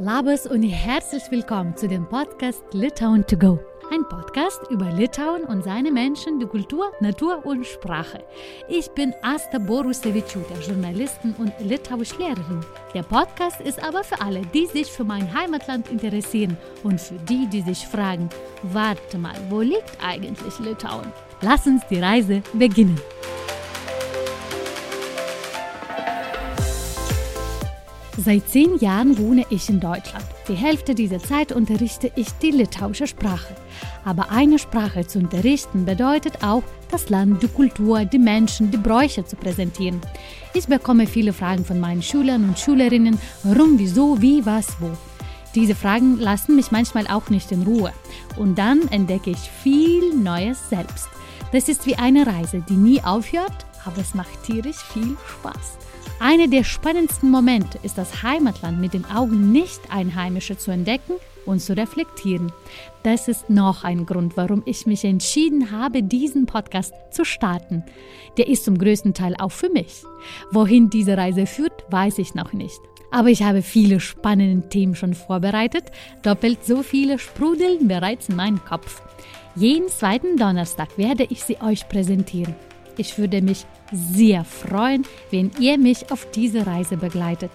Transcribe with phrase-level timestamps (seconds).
[0.00, 3.60] Labes und herzlich willkommen zu dem Podcast Litauen to go.
[3.92, 8.24] Ein Podcast über Litauen und seine Menschen, die Kultur, Natur und Sprache.
[8.68, 12.64] Ich bin Asta Borusevičiūtė, Journalistin und Litauischlehrerin.
[12.92, 17.46] Der Podcast ist aber für alle, die sich für mein Heimatland interessieren und für die,
[17.46, 18.28] die sich fragen,
[18.64, 21.06] warte mal, wo liegt eigentlich Litauen?
[21.40, 23.00] Lass uns die Reise beginnen.
[28.16, 30.24] Seit zehn Jahren wohne ich in Deutschland.
[30.48, 33.56] Die Hälfte dieser Zeit unterrichte ich die litauische Sprache.
[34.04, 39.24] Aber eine Sprache zu unterrichten bedeutet auch, das Land, die Kultur, die Menschen, die Bräuche
[39.24, 40.00] zu präsentieren.
[40.52, 44.90] Ich bekomme viele Fragen von meinen Schülern und Schülerinnen, warum, wieso, wie, was, wo.
[45.56, 47.92] Diese Fragen lassen mich manchmal auch nicht in Ruhe.
[48.36, 51.08] Und dann entdecke ich viel Neues selbst.
[51.52, 55.78] Das ist wie eine Reise, die nie aufhört, aber es macht tierisch viel Spaß.
[56.20, 61.76] Einer der spannendsten Momente ist das Heimatland mit den Augen Nicht-Einheimischer zu entdecken und zu
[61.76, 62.52] reflektieren.
[63.02, 67.84] Das ist noch ein Grund, warum ich mich entschieden habe, diesen Podcast zu starten.
[68.36, 70.04] Der ist zum größten Teil auch für mich.
[70.50, 72.80] Wohin diese Reise führt, weiß ich noch nicht.
[73.10, 75.84] Aber ich habe viele spannende Themen schon vorbereitet.
[76.22, 79.02] Doppelt so viele sprudeln bereits in meinem Kopf.
[79.54, 82.56] Jeden zweiten Donnerstag werde ich sie euch präsentieren.
[82.96, 87.50] Ich würde mich sehr freuen, wenn ihr mich auf diese Reise begleitet.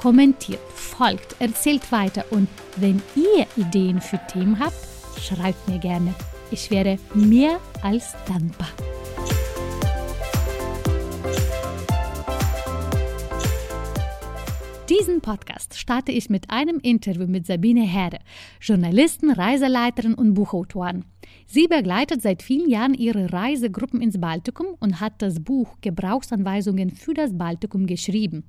[0.00, 4.76] Kommentiert, folgt, erzählt weiter und wenn ihr Ideen für Themen habt,
[5.20, 6.14] schreibt mir gerne.
[6.50, 8.68] Ich wäre mehr als dankbar.
[14.88, 18.18] Diesen Podcast starte ich mit einem Interview mit Sabine Herre,
[18.60, 21.04] Journalistin, Reiseleiterin und Buchautorin.
[21.52, 27.12] Sie begleitet seit vielen Jahren ihre Reisegruppen ins Baltikum und hat das Buch Gebrauchsanweisungen für
[27.12, 28.44] das Baltikum geschrieben.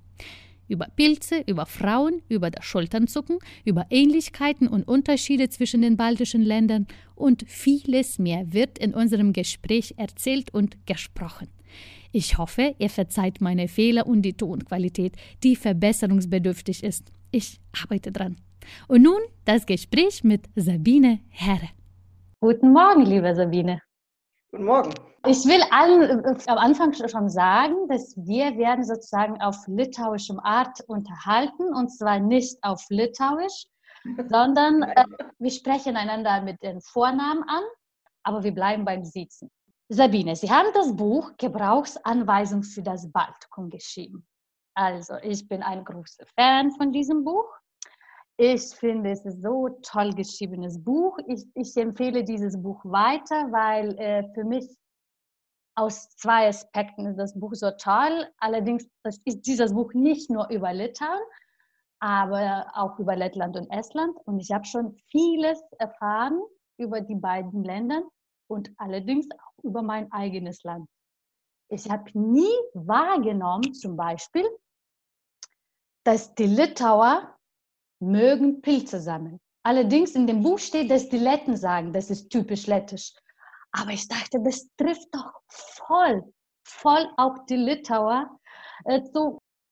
[0.67, 6.85] Über Pilze, über Frauen, über das Schulternzucken, über Ähnlichkeiten und Unterschiede zwischen den baltischen Ländern
[7.15, 11.47] und vieles mehr wird in unserem Gespräch erzählt und gesprochen.
[12.11, 17.11] Ich hoffe, ihr verzeiht meine Fehler und die Tonqualität, die verbesserungsbedürftig ist.
[17.31, 18.35] Ich arbeite dran.
[18.87, 21.69] Und nun das Gespräch mit Sabine Herre.
[22.43, 23.83] Guten Morgen, liebe Sabine.
[24.49, 24.95] Guten Morgen.
[25.27, 30.81] Ich will allen äh, am Anfang schon sagen, dass wir werden sozusagen auf litauischem Art
[30.87, 33.67] unterhalten und zwar nicht auf Litauisch,
[34.27, 35.05] sondern äh,
[35.37, 37.61] wir sprechen einander mit den Vornamen an,
[38.23, 39.51] aber wir bleiben beim Siezen.
[39.89, 44.25] Sabine, Sie haben das Buch Gebrauchsanweisung für das Baltikum geschrieben.
[44.73, 47.45] Also, ich bin ein großer Fan von diesem Buch.
[48.43, 51.15] Ich finde, es ist so toll geschriebenes Buch.
[51.27, 54.67] Ich, ich empfehle dieses Buch weiter, weil äh, für mich
[55.75, 58.27] aus zwei Aspekten ist das Buch so toll.
[58.39, 58.87] Allerdings
[59.25, 61.21] ist dieses Buch nicht nur über Litauen,
[61.99, 64.17] aber auch über Lettland und Estland.
[64.25, 66.41] Und ich habe schon vieles erfahren
[66.77, 68.01] über die beiden Länder
[68.47, 70.89] und allerdings auch über mein eigenes Land.
[71.69, 74.49] Ich habe nie wahrgenommen, zum Beispiel,
[76.03, 77.37] dass die Litauer
[78.01, 79.39] mögen Pilze sammeln.
[79.63, 83.13] Allerdings in dem Buch steht, dass die Letten sagen, das ist typisch lettisch.
[83.71, 86.23] Aber ich dachte, das trifft doch voll,
[86.65, 88.29] voll auch die Litauer.
[88.85, 89.01] Äh,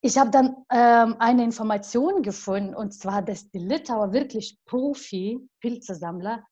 [0.02, 6.44] ich habe dann ähm, eine Information gefunden, und zwar, dass die Litauer wirklich Profi-Pilzesammler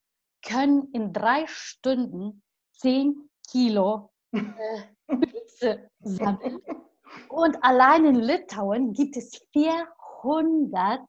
[0.45, 2.41] können in drei Stunden
[2.73, 6.59] zehn Kilo äh, Pilze sammeln.
[7.29, 11.01] Und allein in Litauen gibt es 400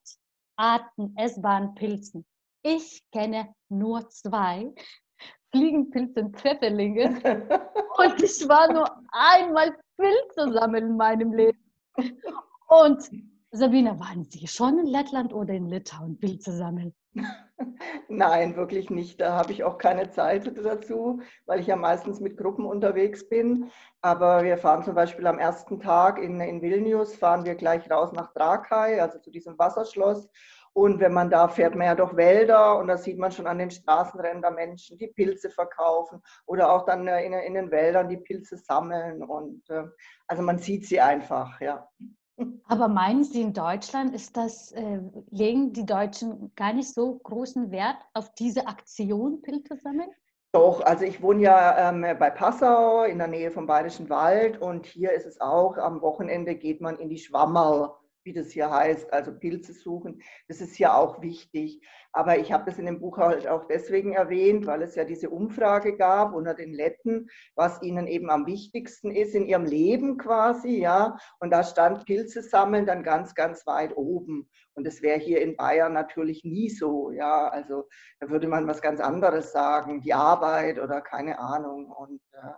[0.59, 2.27] Arten essbaren Pilzen.
[2.63, 4.73] Ich kenne nur zwei.
[5.51, 7.23] Fliegenpilze und Pfefferlinge.
[7.97, 11.59] Und ich war nur einmal Pilze sammeln in meinem Leben.
[12.69, 13.11] Und
[13.51, 16.95] Sabine, waren Sie schon in Lettland oder in Litauen Pilze sammeln?
[18.09, 19.21] Nein, wirklich nicht.
[19.21, 23.71] Da habe ich auch keine Zeit dazu, weil ich ja meistens mit Gruppen unterwegs bin.
[24.01, 28.13] Aber wir fahren zum Beispiel am ersten Tag in, in Vilnius, fahren wir gleich raus
[28.13, 30.29] nach Trakai, also zu diesem Wasserschloss.
[30.73, 33.59] Und wenn man da fährt, man ja durch Wälder und da sieht man schon an
[33.59, 38.19] den Straßenrändern Menschen, die Pilze verkaufen oder auch dann äh, in, in den Wäldern die
[38.19, 39.23] Pilze sammeln.
[39.25, 39.85] Und äh,
[40.29, 41.89] also man sieht sie einfach, ja.
[42.67, 45.01] Aber meinen Sie, in Deutschland ist das, äh,
[45.31, 50.11] legen die Deutschen gar nicht so großen Wert auf diese Aktion, Pilze sammeln?
[50.53, 54.87] Doch, also ich wohne ja ähm, bei Passau in der Nähe vom Bayerischen Wald und
[54.87, 57.91] hier ist es auch, am Wochenende geht man in die Schwammerl.
[58.29, 60.21] Wie das hier heißt, also Pilze suchen.
[60.49, 61.81] Das ist hier auch wichtig.
[62.13, 65.31] Aber ich habe das in dem Buch halt auch deswegen erwähnt, weil es ja diese
[65.31, 70.79] Umfrage gab unter den Letten, was ihnen eben am wichtigsten ist in ihrem Leben quasi,
[70.79, 71.17] ja.
[71.41, 74.51] Und da stand Pilze sammeln dann ganz, ganz weit oben.
[74.75, 77.49] Und das wäre hier in Bayern natürlich nie so, ja.
[77.49, 77.89] Also
[78.21, 81.91] da würde man was ganz anderes sagen, die Arbeit oder keine Ahnung.
[81.91, 82.53] Und äh,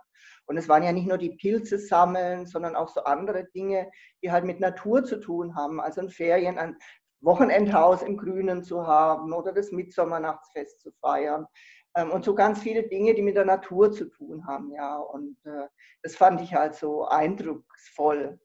[0.51, 3.89] und es waren ja nicht nur die Pilze sammeln, sondern auch so andere Dinge,
[4.21, 5.79] die halt mit Natur zu tun haben.
[5.79, 6.77] Also ein Ferien, ein
[7.21, 11.47] Wochenendhaus im Grünen zu haben oder das Mitsommernachtsfest zu feiern.
[11.95, 14.97] Ähm, und so ganz viele Dinge, die mit der Natur zu tun haben, ja.
[14.97, 15.67] Und äh,
[16.03, 18.37] das fand ich halt so eindrucksvoll.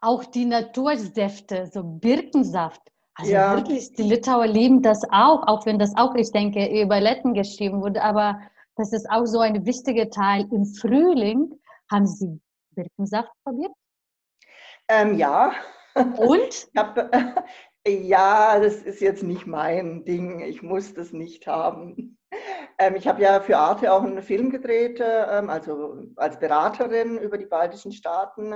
[0.00, 2.80] Auch die Natursäfte, so Birkensaft.
[3.12, 3.56] Also ja.
[3.56, 7.82] wirklich, die Litauer lieben das auch, auch wenn das auch, ich denke, über Letten geschrieben
[7.82, 8.02] wurde.
[8.02, 8.40] Aber
[8.80, 10.46] das ist auch so ein wichtiger Teil.
[10.50, 11.52] Im Frühling
[11.90, 12.40] haben Sie
[12.70, 13.72] Birkensaft probiert?
[14.88, 15.52] Ähm, ja.
[15.94, 16.68] Und?
[16.76, 16.96] Hab,
[17.84, 20.40] äh, ja, das ist jetzt nicht mein Ding.
[20.40, 22.16] Ich muss das nicht haben.
[22.78, 27.36] Ähm, ich habe ja für Arte auch einen Film gedreht, ähm, also als Beraterin über
[27.36, 28.54] die baltischen Staaten.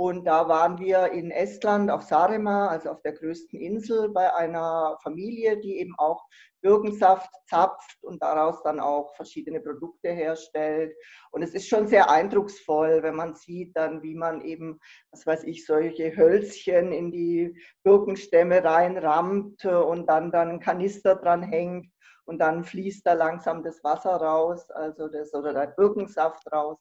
[0.00, 4.96] Und da waren wir in Estland auf Saaremaa, also auf der größten Insel, bei einer
[5.02, 6.24] Familie, die eben auch
[6.62, 10.96] Birkensaft zapft und daraus dann auch verschiedene Produkte herstellt.
[11.32, 14.80] Und es ist schon sehr eindrucksvoll, wenn man sieht dann, wie man eben,
[15.10, 21.42] was weiß ich, solche Hölzchen in die Birkenstämme reinrammt und dann dann ein Kanister dran
[21.42, 21.92] hängt
[22.24, 26.78] und dann fließt da langsam das Wasser raus, also das oder der Birkensaft raus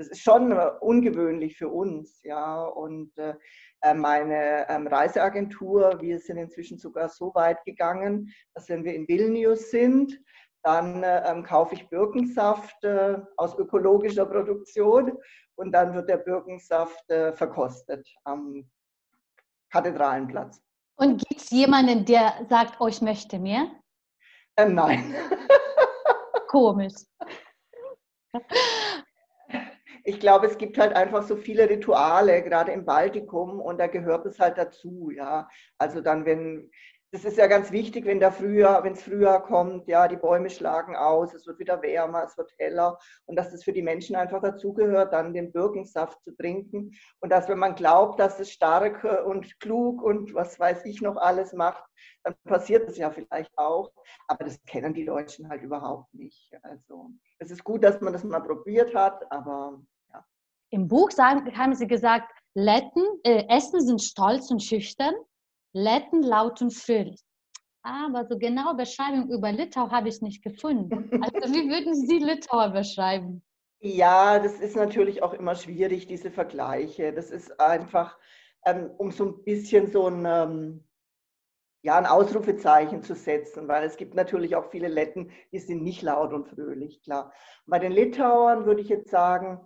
[0.00, 2.64] das ist schon äh, ungewöhnlich für uns, ja.
[2.64, 3.34] Und äh,
[3.82, 9.06] äh, meine ähm, Reiseagentur, wir sind inzwischen sogar so weit gegangen, dass wenn wir in
[9.06, 10.18] Vilnius sind,
[10.62, 15.18] dann ähm, kaufe ich Birkensaft äh, aus ökologischer Produktion
[15.56, 18.66] und dann wird der Birkensaft äh, verkostet am
[19.70, 20.62] Kathedralenplatz.
[20.96, 23.70] Und gibt es jemanden, der sagt, oh, ich möchte mehr?
[24.56, 25.14] Ähm, nein.
[26.48, 26.94] Komisch
[30.10, 34.26] ich glaube, es gibt halt einfach so viele Rituale, gerade im Baltikum, und da gehört
[34.26, 35.48] es halt dazu, ja.
[35.78, 36.70] Also dann, wenn,
[37.12, 40.96] das ist ja ganz wichtig, wenn der Frühjahr, es Frühjahr kommt, ja, die Bäume schlagen
[40.96, 44.40] aus, es wird wieder wärmer, es wird heller und dass das für die Menschen einfach
[44.40, 49.60] dazugehört, dann den Birkensaft zu trinken und dass, wenn man glaubt, dass es stark und
[49.60, 51.84] klug und was weiß ich noch alles macht,
[52.24, 53.92] dann passiert es ja vielleicht auch,
[54.28, 56.52] aber das kennen die Deutschen halt überhaupt nicht.
[56.62, 59.80] Also es ist gut, dass man das mal probiert hat, aber.
[60.70, 65.14] Im Buch sagen, haben Sie gesagt, Letten, äh, Essen sind stolz und schüchtern,
[65.72, 67.20] Letten laut und fröhlich.
[67.82, 71.10] Aber so genau Beschreibung über Litau habe ich nicht gefunden.
[71.22, 73.42] Also wie würden Sie Litauer beschreiben?
[73.80, 77.14] Ja, das ist natürlich auch immer schwierig, diese Vergleiche.
[77.14, 78.18] Das ist einfach,
[78.66, 80.84] ähm, um so ein bisschen so ein, ähm,
[81.82, 86.02] ja, ein Ausrufezeichen zu setzen, weil es gibt natürlich auch viele Letten, die sind nicht
[86.02, 87.32] laut und fröhlich, klar.
[87.64, 89.60] Bei den Litauern würde ich jetzt sagen,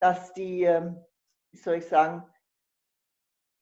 [0.00, 0.96] dass die, ähm,
[1.52, 2.24] wie soll ich sagen,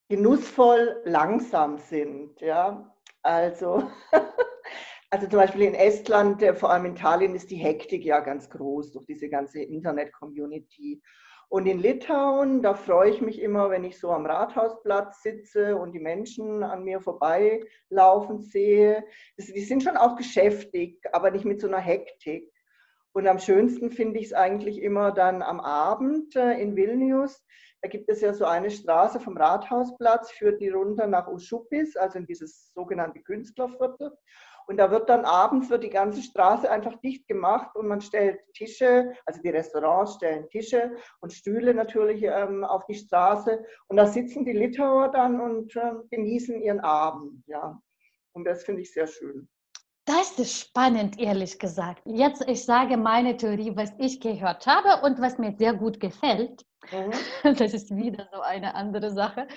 [0.08, 2.40] genussvoll langsam sind.
[2.40, 2.94] Ja?
[3.22, 3.90] Also,
[5.10, 8.50] also zum Beispiel in Estland, äh, vor allem in Tallinn, ist die Hektik ja ganz
[8.50, 11.02] groß durch diese ganze Internet-Community.
[11.48, 15.92] Und in Litauen, da freue ich mich immer, wenn ich so am Rathausplatz sitze und
[15.92, 19.04] die Menschen an mir vorbeilaufen sehe.
[19.38, 22.50] Die sind schon auch geschäftig, aber nicht mit so einer Hektik.
[23.14, 27.44] Und am schönsten finde ich es eigentlich immer dann am Abend äh, in Vilnius.
[27.80, 32.18] Da gibt es ja so eine Straße vom Rathausplatz, führt die runter nach Uschupis, also
[32.18, 34.16] in dieses sogenannte Künstlerviertel.
[34.66, 38.40] Und da wird dann abends wird die ganze Straße einfach dicht gemacht und man stellt
[38.54, 43.64] Tische, also die Restaurants stellen Tische und Stühle natürlich ähm, auf die Straße.
[43.88, 47.44] Und da sitzen die Litauer dann und äh, genießen ihren Abend.
[47.46, 47.80] Ja.
[48.32, 49.48] Und das finde ich sehr schön.
[50.06, 52.02] Das ist spannend, ehrlich gesagt.
[52.04, 56.64] Jetzt, ich sage meine Theorie, was ich gehört habe und was mir sehr gut gefällt.
[56.92, 57.12] Mhm.
[57.58, 59.48] Das ist wieder so eine andere Sache.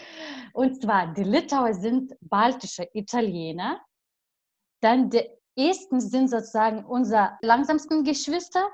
[0.54, 3.82] Und zwar, die Litauer sind baltische Italiener,
[4.82, 5.28] dann die
[5.58, 8.70] Esten sind sozusagen unsere langsamsten Geschwister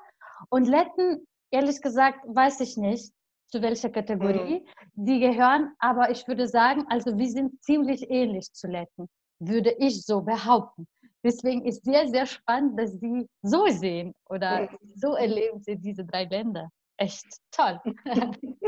[0.49, 3.13] und Letten, ehrlich gesagt, weiß ich nicht,
[3.47, 4.65] zu welcher Kategorie mhm.
[4.93, 9.07] die gehören, aber ich würde sagen, also wir sind ziemlich ähnlich zu Letten,
[9.39, 10.87] würde ich so behaupten.
[11.23, 16.25] Deswegen ist sehr, sehr spannend, dass Sie so sehen oder so erleben Sie diese drei
[16.25, 16.69] Länder.
[16.97, 17.79] Echt toll.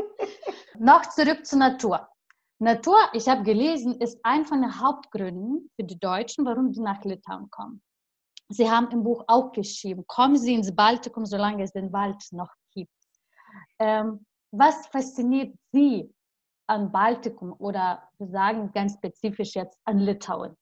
[0.80, 2.08] Noch zurück zur Natur.
[2.60, 7.04] Natur, ich habe gelesen, ist ein von den Hauptgründen für die Deutschen, warum sie nach
[7.04, 7.82] Litauen kommen.
[8.48, 12.54] Sie haben im Buch auch geschrieben, kommen Sie ins Baltikum, solange es den Wald noch
[12.72, 12.92] gibt.
[13.80, 16.14] Ähm, was fasziniert Sie
[16.68, 20.56] an Baltikum oder wir sagen ganz spezifisch jetzt an Litauen?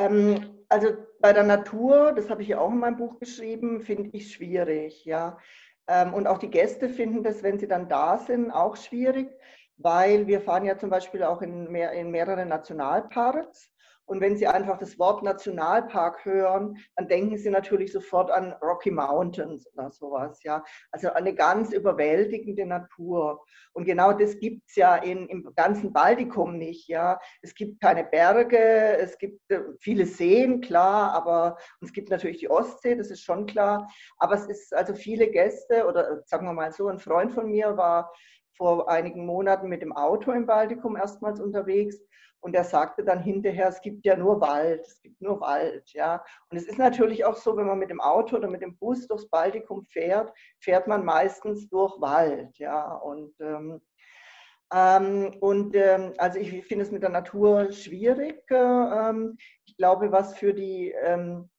[0.00, 0.88] Ähm, also
[1.20, 5.04] bei der Natur, das habe ich ja auch in meinem Buch geschrieben, finde ich schwierig,
[5.04, 5.38] ja.
[5.86, 9.30] Ähm, und auch die Gäste finden das, wenn sie dann da sind, auch schwierig,
[9.76, 13.70] weil wir fahren ja zum Beispiel auch in, mehr, in mehrere Nationalparks
[14.10, 18.90] und wenn Sie einfach das Wort Nationalpark hören, dann denken Sie natürlich sofort an Rocky
[18.90, 20.42] Mountains oder sowas.
[20.42, 20.64] Ja?
[20.90, 23.44] Also eine ganz überwältigende Natur.
[23.72, 26.88] Und genau das gibt es ja in, im ganzen Baltikum nicht.
[26.88, 27.20] Ja?
[27.40, 28.58] Es gibt keine Berge,
[28.98, 33.46] es gibt äh, viele Seen, klar, aber es gibt natürlich die Ostsee, das ist schon
[33.46, 33.88] klar.
[34.18, 37.76] Aber es ist also viele Gäste oder sagen wir mal so, ein Freund von mir
[37.76, 38.12] war
[38.56, 42.00] vor einigen Monaten mit dem Auto im Baltikum erstmals unterwegs
[42.40, 46.24] und er sagte dann hinterher, es gibt ja nur Wald, es gibt nur Wald, ja.
[46.48, 49.06] Und es ist natürlich auch so, wenn man mit dem Auto oder mit dem Bus
[49.06, 52.94] durchs Baltikum fährt, fährt man meistens durch Wald, ja.
[52.94, 53.80] Und, ähm,
[54.72, 58.50] ähm, und ähm, also ich finde es mit der Natur schwierig.
[58.50, 59.12] Äh,
[59.66, 61.50] ich glaube, was für die ähm,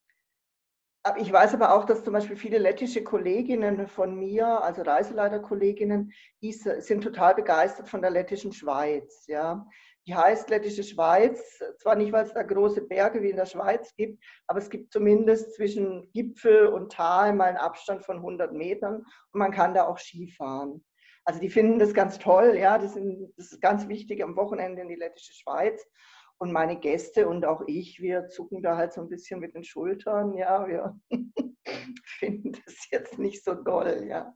[1.18, 6.52] ich weiß aber auch, dass zum Beispiel viele lettische Kolleginnen von mir, also Reiseleiterkolleginnen, die
[6.54, 9.26] sind total begeistert von der lettischen Schweiz.
[9.26, 9.66] Ja
[10.08, 11.62] die heißt Lettische Schweiz.
[11.78, 14.92] Zwar nicht, weil es da große Berge wie in der Schweiz gibt, aber es gibt
[14.92, 19.88] zumindest zwischen Gipfel und Tal mal einen Abstand von 100 Metern und man kann da
[19.88, 20.84] auch Skifahren.
[21.24, 24.82] Also die finden das ganz toll, ja, das, sind, das ist ganz wichtig am Wochenende
[24.82, 25.86] in die Lettische Schweiz.
[26.40, 29.64] Und meine Gäste und auch ich, wir zucken da halt so ein bisschen mit den
[29.64, 31.00] Schultern, ja, wir
[32.06, 34.34] finden das jetzt nicht so doll, ja.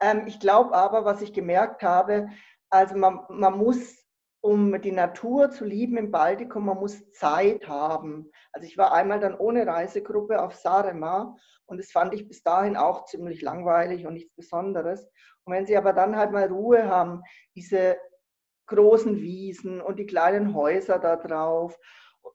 [0.00, 2.26] Ähm, ich glaube aber, was ich gemerkt habe,
[2.68, 3.99] also man, man muss
[4.40, 8.30] um die Natur zu lieben im Baltikum, man muss Zeit haben.
[8.52, 12.76] Also ich war einmal dann ohne Reisegruppe auf Saaremaa und das fand ich bis dahin
[12.76, 15.08] auch ziemlich langweilig und nichts Besonderes.
[15.44, 17.22] Und wenn Sie aber dann halt mal Ruhe haben,
[17.54, 17.98] diese
[18.66, 21.76] großen Wiesen und die kleinen Häuser da drauf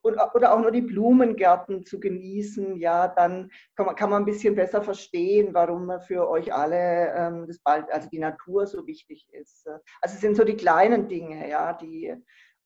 [0.04, 4.56] oder auch nur die Blumengärten zu genießen, ja, dann kann man, kann man ein bisschen
[4.56, 9.68] besser verstehen, warum für euch alle ähm, das bald, also die Natur so wichtig ist.
[10.01, 12.15] Also es sind so die kleinen Dinge, ja, die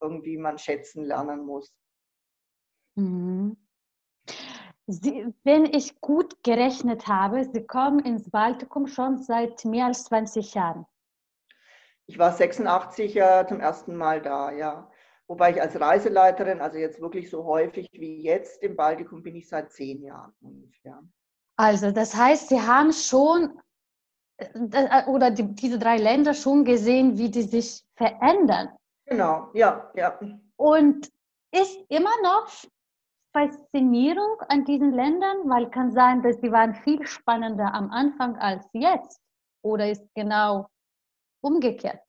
[0.01, 1.73] irgendwie man schätzen lernen muss.
[2.95, 3.57] Mhm.
[4.87, 10.55] Sie, wenn ich gut gerechnet habe, Sie kommen ins Baltikum schon seit mehr als 20
[10.55, 10.85] Jahren.
[12.07, 14.89] Ich war 86 äh, zum ersten Mal da, ja.
[15.29, 19.47] Wobei ich als Reiseleiterin, also jetzt wirklich so häufig wie jetzt im Baltikum, bin ich
[19.47, 21.03] seit zehn Jahren ungefähr.
[21.55, 23.61] Also das heißt, Sie haben schon
[24.37, 28.69] äh, äh, oder die, diese drei Länder schon gesehen, wie die sich verändern.
[29.05, 30.19] Genau, ja, ja.
[30.55, 31.07] Und
[31.51, 32.51] ist immer noch
[33.31, 38.67] Faszinierung an diesen Ländern, weil kann sein, dass sie waren viel spannender am Anfang als
[38.73, 39.21] jetzt.
[39.61, 40.67] Oder ist genau
[41.41, 42.01] umgekehrt?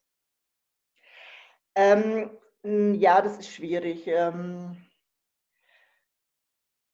[1.75, 4.07] Ähm, hm, ja, das ist schwierig.
[4.07, 4.76] Ähm.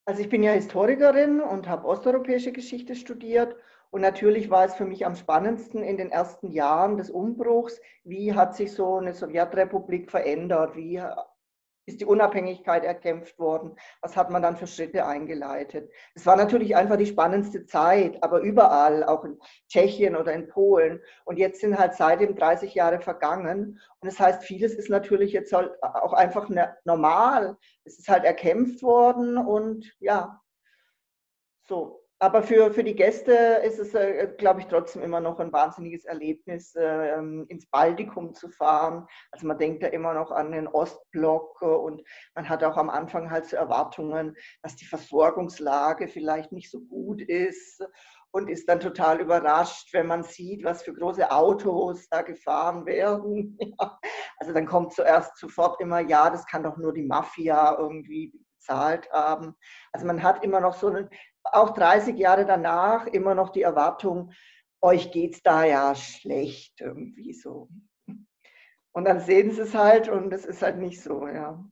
[0.05, 3.55] Also ich bin ja Historikerin und habe osteuropäische Geschichte studiert.
[3.89, 8.33] Und natürlich war es für mich am spannendsten in den ersten Jahren des Umbruchs, wie
[8.33, 11.01] hat sich so eine Sowjetrepublik verändert, wie
[11.87, 13.75] ist die Unabhängigkeit erkämpft worden?
[14.01, 15.89] Was hat man dann für Schritte eingeleitet?
[16.13, 19.39] Es war natürlich einfach die spannendste Zeit, aber überall, auch in
[19.69, 21.01] Tschechien oder in Polen.
[21.25, 23.79] Und jetzt sind halt seitdem 30 Jahre vergangen.
[23.99, 26.49] Und das heißt, vieles ist natürlich jetzt halt auch einfach
[26.83, 27.57] normal.
[27.85, 30.41] Es ist halt erkämpft worden und ja,
[31.67, 33.31] so aber für, für die Gäste
[33.63, 38.49] ist es, äh, glaube ich, trotzdem immer noch ein wahnsinniges Erlebnis, äh, ins Baltikum zu
[38.49, 39.05] fahren.
[39.31, 42.01] Also man denkt ja immer noch an den Ostblock und
[42.33, 47.21] man hat auch am Anfang halt so Erwartungen, dass die Versorgungslage vielleicht nicht so gut
[47.21, 47.85] ist
[48.31, 53.57] und ist dann total überrascht, wenn man sieht, was für große Autos da gefahren werden.
[53.79, 53.99] Ja.
[54.39, 58.33] Also dann kommt zuerst sofort immer, ja, das kann doch nur die Mafia irgendwie
[58.67, 59.55] bezahlt haben.
[59.91, 61.09] Also man hat immer noch so einen,
[61.53, 64.31] auch 30 Jahre danach immer noch die Erwartung,
[64.81, 67.69] euch geht es da ja schlecht irgendwie so.
[68.93, 71.63] Und dann sehen sie es halt und es ist halt nicht so, ja.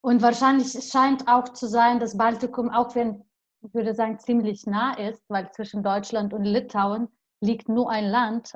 [0.00, 3.24] Und wahrscheinlich scheint auch zu sein, dass Baltikum, auch wenn,
[3.62, 7.08] ich würde sagen, ziemlich nah ist, weil zwischen Deutschland und Litauen
[7.40, 8.52] liegt nur ein Land.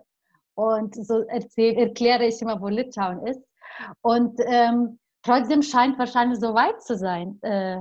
[0.54, 3.40] Und so erzähl, erkläre ich immer, wo Litauen ist.
[4.02, 7.40] Und ähm, trotzdem scheint wahrscheinlich so weit zu sein.
[7.42, 7.78] Äh,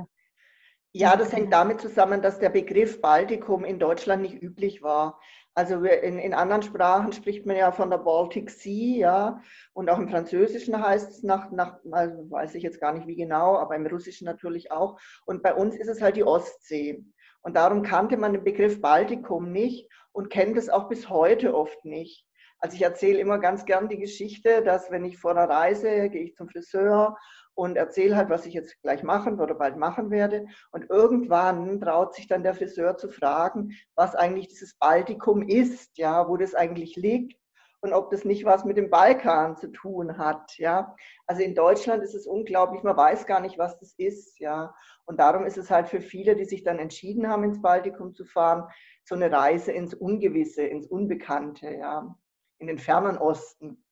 [0.94, 5.20] ja, das hängt damit zusammen, dass der Begriff Baltikum in Deutschland nicht üblich war.
[5.54, 9.42] Also in, in anderen Sprachen spricht man ja von der Baltic Sea, ja,
[9.74, 13.16] und auch im Französischen heißt es nach, nach also weiß ich jetzt gar nicht wie
[13.16, 15.00] genau, aber im Russischen natürlich auch.
[15.26, 17.04] Und bei uns ist es halt die Ostsee.
[17.42, 21.84] Und darum kannte man den Begriff Baltikum nicht und kennt es auch bis heute oft
[21.86, 22.26] nicht.
[22.60, 26.24] Also ich erzähle immer ganz gern die Geschichte, dass wenn ich vor einer Reise gehe
[26.26, 27.18] ich zum Friseur
[27.62, 30.48] und erzähle halt, was ich jetzt gleich machen oder bald machen werde.
[30.72, 36.28] Und irgendwann traut sich dann der Friseur zu fragen, was eigentlich dieses Baltikum ist, ja,
[36.28, 37.40] wo das eigentlich liegt
[37.82, 40.96] und ob das nicht was mit dem Balkan zu tun hat, ja.
[41.28, 44.74] Also in Deutschland ist es unglaublich, man weiß gar nicht, was das ist, ja.
[45.06, 48.26] Und darum ist es halt für viele, die sich dann entschieden haben, ins Baltikum zu
[48.26, 48.68] fahren,
[49.04, 52.16] so eine Reise ins Ungewisse, ins Unbekannte, ja
[52.62, 53.84] in den fernen Osten.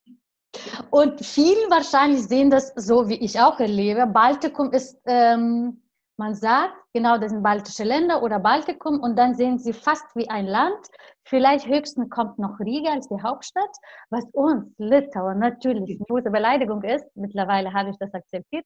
[0.89, 4.06] Und viele wahrscheinlich sehen das so, wie ich auch erlebe.
[4.08, 5.82] Baltikum ist, ähm,
[6.18, 10.30] man sagt, genau, das sind baltische Länder oder Baltikum und dann sehen sie fast wie
[10.30, 10.86] ein Land.
[11.24, 13.70] Vielleicht höchstens kommt noch Riga als die Hauptstadt,
[14.10, 17.06] was uns, Litauen, natürlich eine große Beleidigung ist.
[17.16, 18.66] Mittlerweile habe ich das akzeptiert.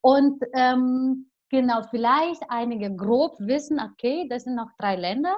[0.00, 5.36] Und ähm, genau, vielleicht einige grob wissen, okay, das sind noch drei Länder.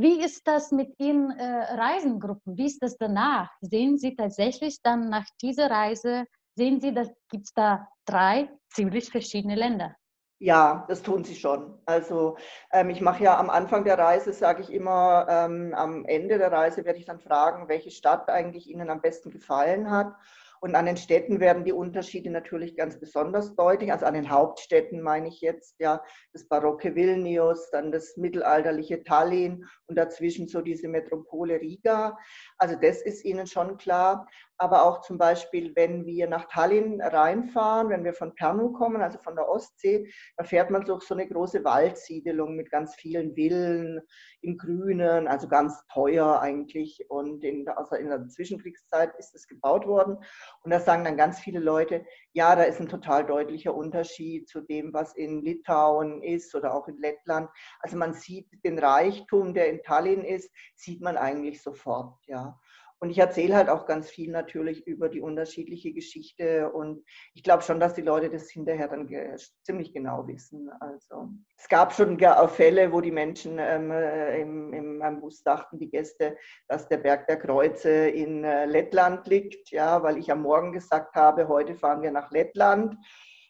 [0.00, 2.56] Wie ist das mit Ihren äh, Reisengruppen?
[2.56, 3.50] Wie ist das danach?
[3.60, 6.24] Sehen Sie tatsächlich dann nach dieser Reise,
[6.54, 9.96] sehen Sie, dass gibt es da drei ziemlich verschiedene Länder?
[10.38, 11.80] Ja, das tun sie schon.
[11.84, 12.36] Also
[12.70, 16.52] ähm, ich mache ja am Anfang der Reise, sage ich immer, ähm, am Ende der
[16.52, 20.14] Reise werde ich dann fragen, welche Stadt eigentlich Ihnen am besten gefallen hat.
[20.60, 23.92] Und an den Städten werden die Unterschiede natürlich ganz besonders deutlich.
[23.92, 29.64] Also an den Hauptstädten meine ich jetzt ja das barocke Vilnius, dann das mittelalterliche Tallinn
[29.86, 32.18] und dazwischen so diese Metropole Riga.
[32.58, 34.26] Also das ist Ihnen schon klar
[34.58, 39.18] aber auch zum Beispiel, wenn wir nach Tallinn reinfahren, wenn wir von Pärnu kommen, also
[39.18, 44.00] von der Ostsee, da fährt man durch so eine große Waldsiedelung mit ganz vielen Villen
[44.42, 47.06] im Grünen, also ganz teuer eigentlich.
[47.08, 50.18] Und in, also in der Zwischenkriegszeit ist es gebaut worden.
[50.62, 54.60] Und da sagen dann ganz viele Leute, ja, da ist ein total deutlicher Unterschied zu
[54.60, 57.48] dem, was in Litauen ist oder auch in Lettland.
[57.80, 62.58] Also man sieht den Reichtum, der in Tallinn ist, sieht man eigentlich sofort, ja.
[63.00, 66.70] Und ich erzähle halt auch ganz viel natürlich über die unterschiedliche Geschichte.
[66.72, 70.68] Und ich glaube schon, dass die Leute das hinterher dann ge ziemlich genau wissen.
[70.80, 72.16] Also es gab schon
[72.48, 76.36] Fälle, wo die Menschen ähm, äh, im, im, im Bus dachten, die Gäste,
[76.66, 81.14] dass der Berg der Kreuze in äh, Lettland liegt, ja, weil ich am Morgen gesagt
[81.14, 82.96] habe, heute fahren wir nach Lettland.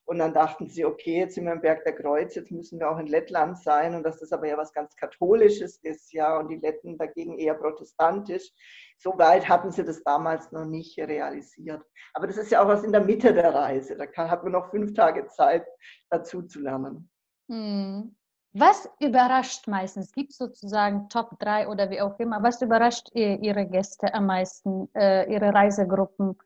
[0.09, 2.91] Und dann dachten sie, okay, jetzt sind wir im Berg der Kreuz, jetzt müssen wir
[2.91, 6.49] auch in Lettland sein und dass das aber ja was ganz Katholisches ist, ja, und
[6.49, 8.51] die Letten dagegen eher protestantisch.
[8.97, 11.83] So weit hatten sie das damals noch nicht realisiert.
[12.15, 13.99] Aber das ist ja auch was in der Mitte der Reise.
[13.99, 15.67] Da kann, hat man noch fünf Tage Zeit,
[16.09, 17.11] dazu zu lernen.
[17.51, 18.17] Hm.
[18.55, 20.11] Was überrascht meistens?
[20.13, 22.43] Gibt sozusagen Top 3 oder wie auch immer?
[22.43, 26.39] Was überrascht ihr, Ihre Gäste am meisten, äh, Ihre Reisegruppen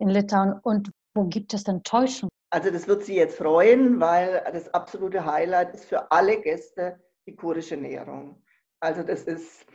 [0.00, 0.58] in Litauen?
[0.64, 2.28] Und wo gibt es Täuschung?
[2.54, 7.34] Also das wird Sie jetzt freuen, weil das absolute Highlight ist für alle Gäste die
[7.34, 8.44] kurische Ernährung.
[8.78, 9.66] Also das ist,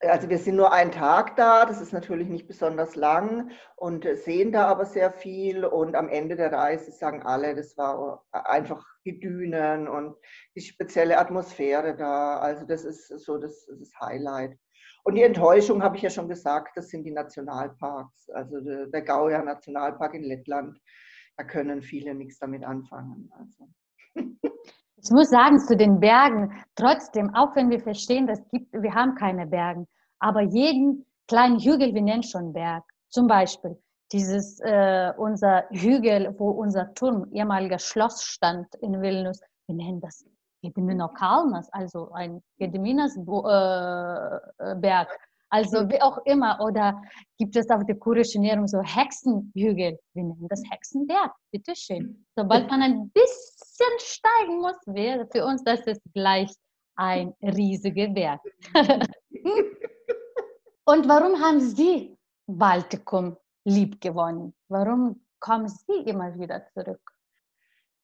[0.00, 4.52] also wir sind nur einen Tag da, das ist natürlich nicht besonders lang und sehen
[4.52, 9.18] da aber sehr viel und am Ende der Reise sagen alle, das war einfach die
[9.18, 10.16] Dünen und
[10.54, 12.38] die spezielle Atmosphäre da.
[12.38, 14.58] Also das ist so das, das, Highlight.
[15.04, 19.42] Und die Enttäuschung habe ich ja schon gesagt, das sind die Nationalparks, also der Gauja
[19.42, 20.78] Nationalpark in Lettland
[21.40, 23.32] da können viele nichts damit anfangen.
[23.32, 23.66] Also.
[24.14, 29.14] Ich muss sagen, zu den Bergen, trotzdem, auch wenn wir verstehen, dass gibt, wir haben
[29.14, 29.86] keine Berge,
[30.18, 32.84] aber jeden kleinen Hügel, wir nennen schon Berg.
[33.08, 39.76] Zum Beispiel dieses, äh, unser Hügel, wo unser Turm, ehemaliger Schloss stand in Vilnius, wir
[39.76, 40.26] nennen das
[40.62, 45.08] Gedimino Kalnas, also ein Gediminas äh, Berg.
[45.50, 46.60] Also wie auch immer.
[46.60, 47.02] Oder
[47.38, 49.98] gibt es auf der kurischen Ernährung so Hexenhügel?
[50.14, 51.32] Wir nennen das Hexenberg.
[51.50, 52.24] Bitteschön.
[52.36, 56.50] Sobald man ein bisschen steigen muss, wäre für uns das ist gleich
[56.94, 58.40] ein riesiger Berg.
[60.84, 64.54] Und warum haben Sie Baltikum lieb gewonnen?
[64.68, 67.00] Warum kommen Sie immer wieder zurück?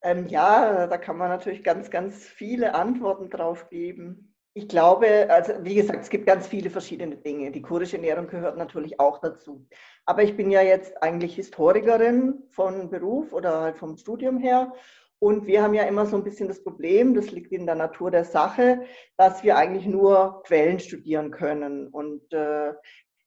[0.03, 4.36] Ähm, ja, da kann man natürlich ganz, ganz viele Antworten drauf geben.
[4.57, 7.51] Ich glaube, also wie gesagt, es gibt ganz viele verschiedene Dinge.
[7.51, 9.67] Die kurdische Ernährung gehört natürlich auch dazu.
[10.07, 14.73] Aber ich bin ja jetzt eigentlich Historikerin von Beruf oder halt vom Studium her.
[15.19, 18.11] Und wir haben ja immer so ein bisschen das Problem, das liegt in der Natur
[18.11, 18.81] der Sache,
[19.19, 21.89] dass wir eigentlich nur Quellen studieren können.
[21.89, 22.73] Und äh,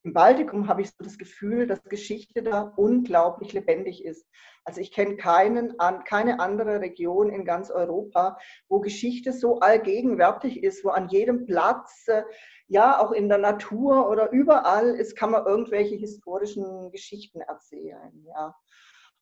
[0.03, 4.25] im Baltikum habe ich so das Gefühl, dass Geschichte da unglaublich lebendig ist.
[4.63, 8.37] Also ich kenne keinen, keine andere Region in ganz Europa,
[8.69, 12.23] wo Geschichte so allgegenwärtig ist, wo an jedem Platz, äh,
[12.67, 18.25] ja auch in der Natur oder überall ist, kann man irgendwelche historischen Geschichten erzählen.
[18.27, 18.55] Ja.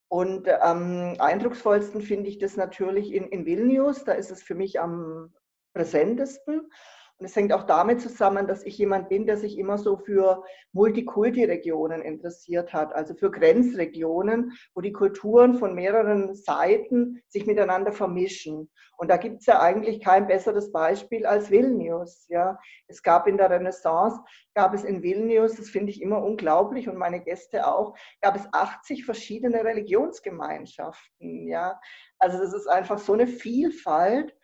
[0.09, 4.79] Und am eindrucksvollsten finde ich das natürlich in, in Vilnius, da ist es für mich
[4.79, 5.33] am
[5.73, 6.69] präsentesten.
[7.19, 10.43] Und es hängt auch damit zusammen, dass ich jemand bin, der sich immer so für
[10.73, 18.69] Multikulti-Regionen interessiert hat, also für Grenzregionen, wo die Kulturen von mehreren Seiten sich miteinander vermischen.
[18.97, 22.27] Und da gibt es ja eigentlich kein besseres Beispiel als Vilnius.
[22.29, 22.59] Ja.
[22.87, 24.19] Es gab in der Renaissance,
[24.53, 28.47] gab es in Vilnius, das finde ich immer unglaublich und meine Gäste auch, gab es
[28.51, 31.47] 80 verschiedene Religionsgemeinschaften.
[31.47, 31.79] Ja.
[32.19, 34.36] Also das ist einfach so eine Vielfalt.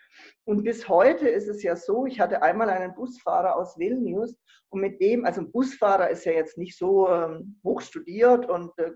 [0.46, 4.36] Und bis heute ist es ja so, ich hatte einmal einen Busfahrer aus Vilnius
[4.70, 8.72] und mit dem, also ein Busfahrer ist ja jetzt nicht so ähm, hoch studiert und
[8.78, 8.92] äh,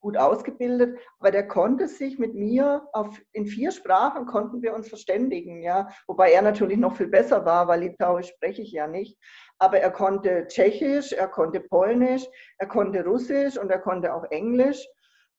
[0.00, 4.88] gut ausgebildet, aber der konnte sich mit mir auf, in vier Sprachen konnten wir uns
[4.88, 9.18] verständigen, ja, wobei er natürlich noch viel besser war, weil Litauisch spreche ich ja nicht,
[9.58, 12.26] aber er konnte Tschechisch, er konnte Polnisch,
[12.58, 14.86] er konnte Russisch und er konnte auch Englisch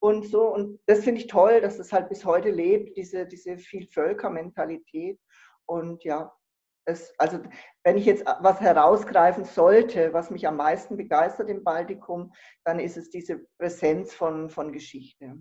[0.02, 3.58] und so und das finde ich toll, dass das halt bis heute lebt, diese, diese
[3.58, 5.20] Vielvölkermentalität
[5.66, 6.34] und ja,
[6.86, 7.40] es, also
[7.84, 12.34] wenn ich jetzt was herausgreifen sollte, was mich am meisten begeistert im Baltikum,
[12.64, 15.38] dann ist es diese Präsenz von, von Geschichte.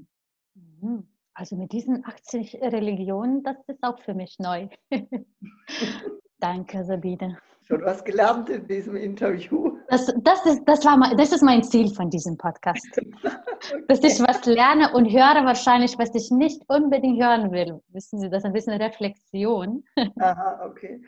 [0.54, 1.08] Mhm.
[1.32, 4.68] Also mit diesen 80 Religionen, das ist auch für mich neu.
[6.38, 7.38] Danke, Sabine.
[7.70, 9.78] Schon was gelernt in diesem Interview.
[9.88, 12.86] Das, das, ist, das, war mein, das ist mein Ziel von diesem Podcast.
[12.96, 13.84] okay.
[13.86, 17.80] Dass ich was lerne und höre wahrscheinlich, was ich nicht unbedingt hören will.
[17.88, 19.84] Wissen Sie, das ist ein bisschen Reflexion.
[20.18, 21.00] Aha, okay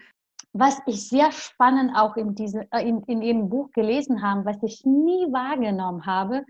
[0.52, 4.62] was ich sehr spannend auch in, diese, äh, in, in Ihrem Buch gelesen habe, was
[4.62, 6.44] ich nie wahrgenommen habe,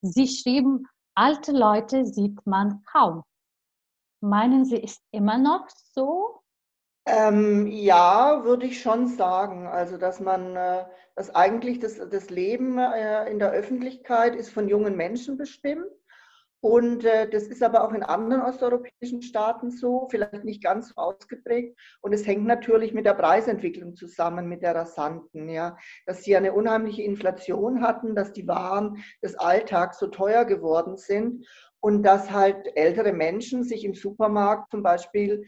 [0.00, 3.22] Sie schrieben, alte Leute sieht man kaum.
[4.20, 6.40] Meinen Sie, ist immer noch so?
[7.06, 9.66] Ähm, ja, würde ich schon sagen.
[9.66, 14.68] Also, dass man, äh, dass eigentlich das, das Leben äh, in der Öffentlichkeit ist von
[14.68, 15.90] jungen Menschen bestimmt
[16.64, 20.94] und äh, das ist aber auch in anderen osteuropäischen Staaten so, vielleicht nicht ganz so
[20.96, 21.78] ausgeprägt.
[22.00, 25.76] Und es hängt natürlich mit der Preisentwicklung zusammen, mit der rasanten, ja.
[26.06, 31.46] Dass sie eine unheimliche Inflation hatten, dass die Waren des Alltags so teuer geworden sind
[31.80, 35.44] und dass halt ältere Menschen sich im Supermarkt zum Beispiel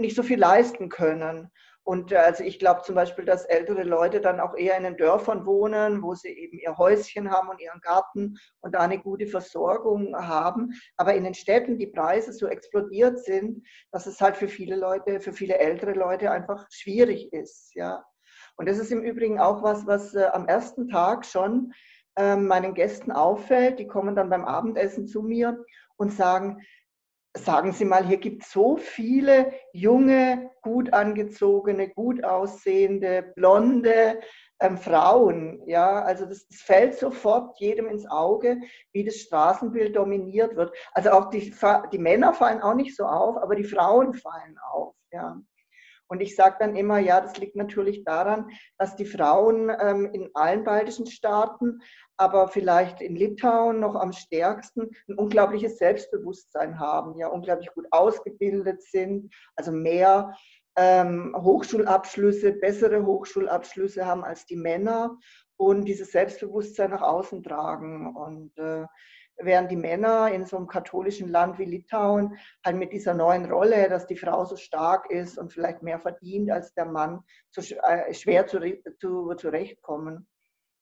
[0.00, 1.50] nicht so viel leisten können.
[1.82, 4.96] Und äh, also ich glaube zum Beispiel, dass ältere Leute dann auch eher in den
[4.96, 9.26] Dörfern wohnen, wo sie eben ihr Häuschen haben und ihren Garten und da eine gute
[9.26, 10.70] Versorgung haben.
[10.96, 15.20] Aber in den Städten die Preise so explodiert sind, dass es halt für viele Leute,
[15.20, 17.74] für viele ältere Leute einfach schwierig ist.
[17.74, 18.04] Ja.
[18.56, 21.72] Und das ist im Übrigen auch was, was äh, am ersten Tag schon
[22.16, 23.78] äh, meinen Gästen auffällt.
[23.78, 25.64] Die kommen dann beim Abendessen zu mir
[25.96, 26.60] und sagen,
[27.36, 34.20] sagen Sie mal, hier gibt es so viele junge, gut angezogene, gut aussehende, blonde
[34.60, 35.62] ähm, Frauen.
[35.66, 38.60] Ja, also das, das, fällt sofort jedem ins Auge,
[38.92, 40.74] wie das Straßenbild dominiert wird.
[40.92, 41.54] Also auch die,
[41.92, 44.94] die Männer fallen auch nicht so auf, aber die Frauen fallen auf.
[45.12, 45.40] Ja.
[46.10, 50.28] Und ich sage dann immer, ja, das liegt natürlich daran, dass die Frauen ähm, in
[50.34, 51.80] allen baltischen Staaten,
[52.16, 58.82] aber vielleicht in Litauen noch am stärksten ein unglaubliches Selbstbewusstsein haben, ja, unglaublich gut ausgebildet
[58.82, 60.34] sind, also mehr
[60.76, 65.16] ähm, Hochschulabschlüsse, bessere Hochschulabschlüsse haben als die Männer
[65.56, 68.16] und dieses Selbstbewusstsein nach außen tragen.
[68.16, 68.84] Und äh,
[69.38, 73.88] während die Männer in so einem katholischen Land wie Litauen halt mit dieser neuen Rolle,
[73.88, 78.12] dass die Frau so stark ist und vielleicht mehr verdient als der Mann, so äh,
[78.14, 78.60] schwer zu,
[78.98, 80.26] zu, zurechtkommen.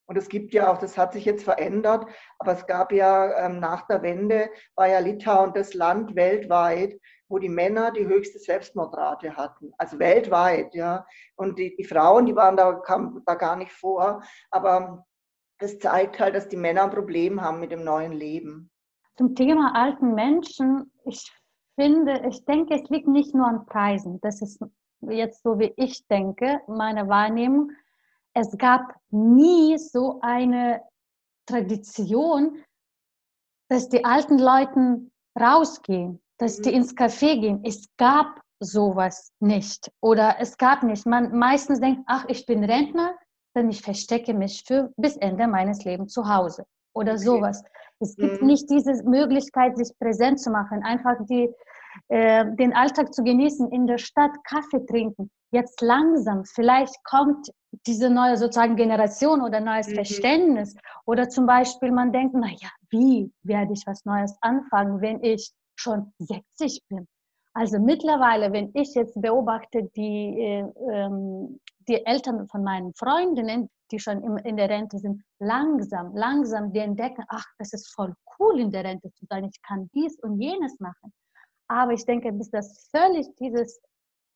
[0.09, 2.07] Und es gibt ja auch, das hat sich jetzt verändert,
[2.39, 7.39] aber es gab ja ähm, nach der Wende, war ja Litauen das Land weltweit, wo
[7.39, 9.73] die Männer die höchste Selbstmordrate hatten.
[9.77, 11.07] Also weltweit, ja.
[11.37, 14.23] Und die, die Frauen, die waren da, kamen da gar nicht vor.
[14.51, 15.07] Aber
[15.59, 18.71] das zeigt halt, dass die Männer ein Problem haben mit dem neuen Leben.
[19.17, 21.31] Zum Thema alten Menschen, ich
[21.75, 24.21] finde, ich denke, es liegt nicht nur an Preisen.
[24.21, 24.61] Das ist
[25.01, 27.73] jetzt so, wie ich denke, meine Wahrnehmung.
[28.35, 30.83] Es gab nie so eine
[31.47, 32.63] Tradition,
[33.69, 36.77] dass die alten Leute rausgehen, dass die mhm.
[36.77, 37.61] ins Café gehen.
[37.65, 39.91] Es gab sowas nicht.
[40.01, 41.07] Oder es gab nicht.
[41.07, 43.17] Man meistens denkt, ach, ich bin Rentner,
[43.59, 47.23] denn ich verstecke mich für bis Ende meines Lebens zu Hause oder okay.
[47.23, 47.63] sowas.
[48.01, 48.47] Es gibt mhm.
[48.49, 51.51] nicht diese Möglichkeit, sich präsent zu machen, einfach die,
[52.09, 55.31] äh, den Alltag zu genießen, in der Stadt Kaffee trinken.
[55.51, 57.51] Jetzt langsam, vielleicht kommt
[57.87, 59.95] diese neue sozusagen Generation oder neues mhm.
[59.95, 60.77] Verständnis.
[61.07, 66.13] Oder zum Beispiel man denkt, naja, wie werde ich was Neues anfangen, wenn ich schon
[66.19, 67.07] 60 bin?
[67.55, 73.99] Also mittlerweile, wenn ich jetzt beobachte, die, äh, ähm, die Eltern von meinen Freundinnen, die
[73.99, 78.71] schon in der Rente sind, langsam, langsam, die entdecken, ach, das ist voll cool, in
[78.71, 81.13] der Rente zu sein, ich kann dies und jenes machen.
[81.69, 83.81] Aber ich denke, bis das völlig dieses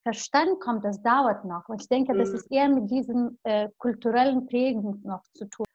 [0.02, 1.68] Verstand kommt, das dauert noch.
[1.68, 2.34] Und ich denke, das mhm.
[2.34, 5.66] ist eher mit diesen äh, kulturellen Prägen noch zu tun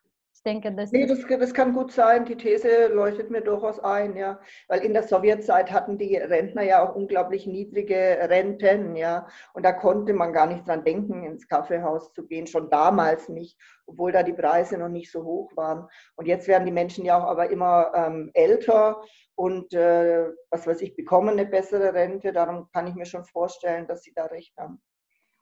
[0.47, 2.25] denke, das nee, das, das, kann gut sein.
[2.25, 4.39] Die These leuchtet mir durchaus ein, ja.
[4.69, 9.27] Weil in der Sowjetzeit hatten die Rentner ja auch unglaublich niedrige Renten, ja.
[9.53, 13.59] Und da konnte man gar nicht dran denken, ins Kaffeehaus zu gehen, schon damals nicht,
[13.85, 15.87] obwohl da die Preise noch nicht so hoch waren.
[16.15, 19.01] Und jetzt werden die Menschen ja auch aber immer ähm, älter
[19.35, 22.31] und äh, was weiß ich, bekommen eine bessere Rente.
[22.31, 24.81] Darum kann ich mir schon vorstellen, dass sie da recht haben.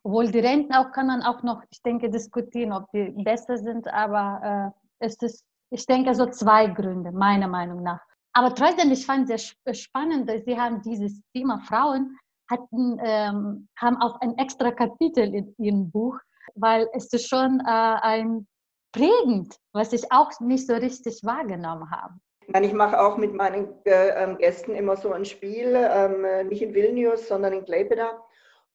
[0.03, 3.87] Obwohl die Renten auch kann man auch noch, ich denke, diskutieren, ob die besser sind,
[3.87, 8.01] aber äh ist es, ich denke, so zwei Gründe, meiner Meinung nach.
[8.33, 12.17] Aber trotzdem, ich fand es sehr spannend, dass Sie haben dieses Thema Frauen
[12.49, 16.17] hatten, ähm, haben auch ein extra Kapitel in Ihrem Buch,
[16.53, 18.45] weil es ist schon äh, ein
[18.91, 22.13] prägend, was ich auch nicht so richtig wahrgenommen habe.
[22.61, 26.73] Ich mache auch mit meinen äh, ähm, Gästen immer so ein Spiel, ähm, nicht in
[26.73, 28.21] Vilnius, sondern in Klaipeda.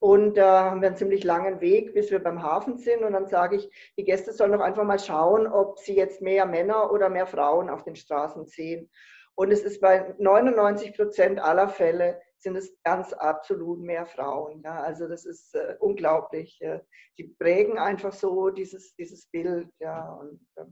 [0.01, 3.05] Und da haben wir einen ziemlich langen Weg, bis wir beim Hafen sind.
[3.05, 6.47] Und dann sage ich, die Gäste sollen doch einfach mal schauen, ob sie jetzt mehr
[6.47, 8.91] Männer oder mehr Frauen auf den Straßen sehen.
[9.35, 14.63] Und es ist bei 99 Prozent aller Fälle sind es ganz absolut mehr Frauen.
[14.63, 16.59] Ja, also das ist äh, unglaublich.
[16.63, 16.81] Äh,
[17.19, 19.69] die prägen einfach so dieses, dieses Bild.
[19.79, 20.65] Ja, und, äh,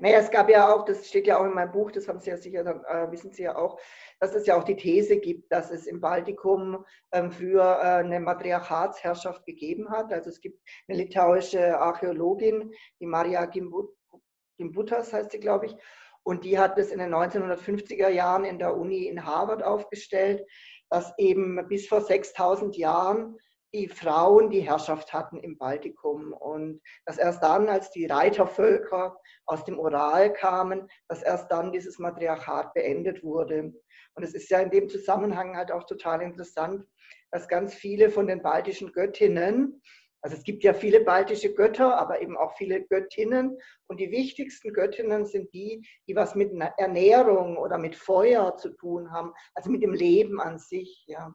[0.00, 2.30] naja, es gab ja auch, das steht ja auch in meinem Buch, das haben Sie
[2.30, 3.78] ja sicher, äh, wissen Sie ja auch,
[4.20, 8.20] dass es ja auch die These gibt, dass es im Baltikum ähm, früher äh, eine
[8.20, 10.12] Matriarchatsherrschaft gegeben hat.
[10.12, 15.76] Also es gibt eine litauische Archäologin, die Maria Gimbutas heißt sie, glaube ich,
[16.22, 20.44] und die hat es in den 1950er Jahren in der Uni in Harvard aufgestellt,
[20.90, 23.38] dass eben bis vor 6000 Jahren
[23.74, 29.64] die Frauen die Herrschaft hatten im Baltikum und dass erst dann, als die Reitervölker aus
[29.64, 33.72] dem Ural kamen, dass erst dann dieses Matriarchat beendet wurde.
[34.14, 36.84] Und es ist ja in dem Zusammenhang halt auch total interessant,
[37.30, 39.82] dass ganz viele von den baltischen Göttinnen,
[40.20, 43.56] also es gibt ja viele baltische Götter, aber eben auch viele Göttinnen.
[43.86, 49.12] Und die wichtigsten Göttinnen sind die, die was mit Ernährung oder mit Feuer zu tun
[49.12, 51.04] haben, also mit dem Leben an sich.
[51.06, 51.34] Ja.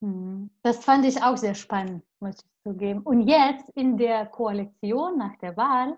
[0.00, 0.50] Mhm.
[0.62, 3.02] Das fand ich auch sehr spannend, muss ich zugeben.
[3.02, 5.96] Und jetzt in der Koalition nach der Wahl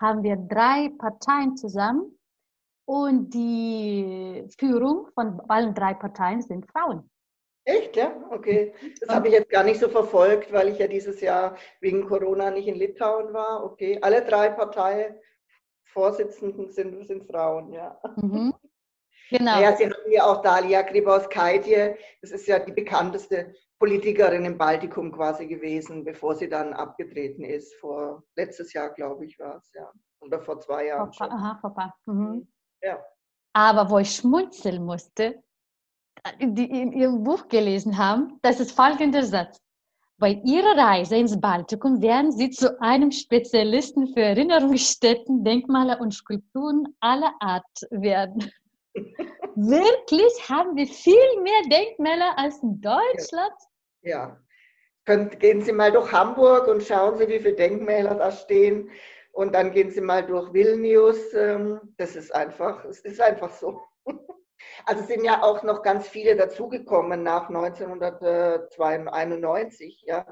[0.00, 2.18] haben wir drei Parteien zusammen
[2.86, 7.08] und die Führung von allen drei Parteien sind Frauen.
[7.66, 8.14] Echt, ja?
[8.30, 8.74] Okay.
[9.00, 12.50] Das habe ich jetzt gar nicht so verfolgt, weil ich ja dieses Jahr wegen Corona
[12.50, 13.64] nicht in Litauen war.
[13.64, 13.98] Okay.
[14.02, 17.98] Alle drei Parteivorsitzenden sind, sind Frauen, ja.
[18.16, 18.52] Mhm.
[19.30, 19.60] Genau.
[19.60, 25.12] Ja, Sie hatten ja auch Dalia Gribauskaitje, das ist ja die bekannteste Politikerin im Baltikum
[25.12, 27.74] quasi gewesen, bevor sie dann abgetreten ist.
[27.76, 29.90] Vor letztes Jahr, glaube ich, war es, ja.
[30.20, 31.12] Oder vor zwei Jahren.
[31.12, 31.30] Vor, schon.
[31.30, 31.94] Aha, vor paar.
[32.06, 32.14] Mhm.
[32.14, 32.48] mhm.
[32.82, 33.02] Ja.
[33.54, 35.42] Aber wo ich schmunzeln musste,
[36.40, 39.60] die in Ihrem Buch gelesen haben, das ist folgender Satz.
[40.16, 46.96] Bei Ihrer Reise ins Baltikum werden Sie zu einem Spezialisten für Erinnerungsstätten, Denkmale und Skulpturen
[47.00, 48.50] aller Art werden.
[48.94, 50.48] Wirklich?
[50.48, 53.52] Haben wir viel mehr Denkmäler als in Deutschland?
[54.02, 54.40] Ja.
[55.06, 55.24] ja.
[55.24, 58.90] gehen Sie mal durch Hamburg und schauen Sie, wie viele Denkmäler da stehen.
[59.32, 61.34] Und dann gehen Sie mal durch Vilnius.
[61.34, 63.80] Ähm, das ist einfach, es ist einfach so.
[64.86, 70.26] Also sind ja auch noch ganz viele dazugekommen nach 1991, ja,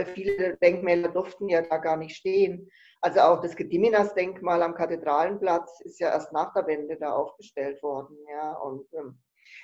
[0.00, 2.70] weil viele Denkmäler durften ja da gar nicht stehen.
[3.00, 8.16] Also auch das Gediminas-Denkmal am Kathedralenplatz ist ja erst nach der Wende da aufgestellt worden.
[8.30, 9.18] Ja, und ähm,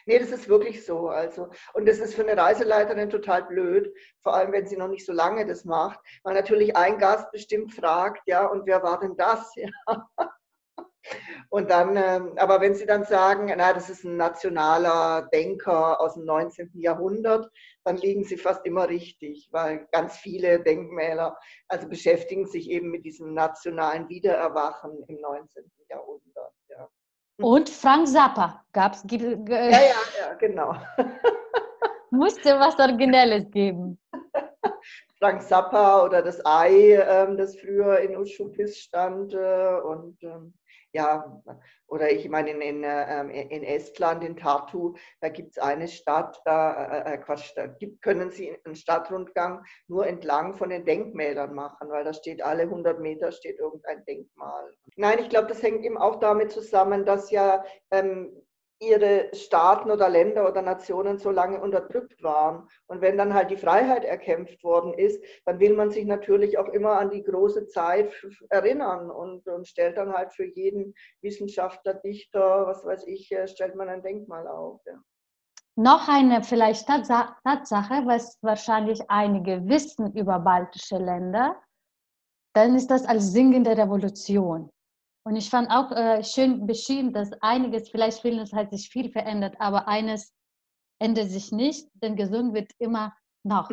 [0.07, 1.09] nee, das ist wirklich so.
[1.09, 5.07] Also, und das ist für eine Reiseleiterin total blöd, vor allem wenn sie noch nicht
[5.07, 9.17] so lange das macht, weil natürlich ein Gast bestimmt fragt, ja, und wer war denn
[9.17, 9.51] das?
[9.57, 9.71] Ja.
[11.49, 16.15] Und dann, ähm, aber wenn Sie dann sagen, na, das ist ein nationaler Denker aus
[16.15, 16.71] dem 19.
[16.75, 17.51] Jahrhundert,
[17.85, 21.37] dann liegen Sie fast immer richtig, weil ganz viele Denkmäler
[21.69, 25.71] also beschäftigen sich eben mit diesem nationalen Wiedererwachen im 19.
[25.89, 26.53] Jahrhundert.
[26.69, 26.89] Ja.
[27.39, 29.05] Und Frank Zappa gab es.
[29.09, 30.75] Ja, ja, ja, genau.
[32.11, 33.99] Musste was Originelles geben.
[35.19, 40.53] Frank Zappa oder das Ei, ähm, das früher in Uschupis stand äh, und ähm,
[40.97, 41.43] ja,
[41.89, 46.41] oder ich meine, in, in, ähm, in Estland, in Tartu, da gibt es eine Stadt,
[46.47, 51.55] da, äh, äh, Quatsch, da gibt, können Sie einen Stadtrundgang nur entlang von den Denkmälern
[51.55, 54.73] machen, weil da steht alle 100 Meter steht irgendein Denkmal.
[54.97, 58.33] Nein, ich glaube, das hängt eben auch damit zusammen, dass ja ähm,
[58.81, 62.69] ihre Staaten oder Länder oder Nationen so lange unterdrückt waren.
[62.87, 66.69] Und wenn dann halt die Freiheit erkämpft worden ist, dann will man sich natürlich auch
[66.69, 68.13] immer an die große Zeit
[68.51, 73.75] erinnern und, und stellt dann halt für jeden Wissenschaftler, Dichter, was weiß ich, äh, stellt
[73.77, 74.81] man ein Denkmal auf.
[74.87, 75.01] Ja.
[75.77, 81.57] noch eine vielleicht Tatsache, was wahrscheinlich einige wissen über baltische Länder,
[82.55, 84.71] dann ist das als singende Revolution.
[85.27, 89.57] Und ich fand auch äh, schön beschrieben, dass einiges, vielleicht Vilnius hat sich viel verändert,
[89.59, 90.33] aber eines
[91.01, 93.13] ändert sich nicht, denn gesungen wird immer
[93.43, 93.69] noch.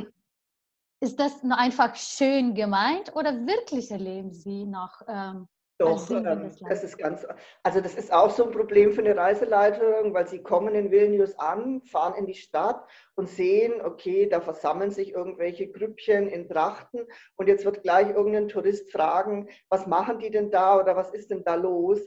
[1.00, 5.48] Ist das nur einfach schön gemeint oder wirklich erleben Sie noch ähm,
[5.80, 7.26] doch, ähm, das ist ganz,
[7.64, 11.38] also das ist auch so ein Problem für eine Reiseleiterin, weil sie kommen in Vilnius
[11.40, 17.02] an, fahren in die Stadt und sehen, okay, da versammeln sich irgendwelche Grüppchen in Trachten
[17.36, 21.32] und jetzt wird gleich irgendein Tourist fragen, was machen die denn da oder was ist
[21.32, 22.00] denn da los?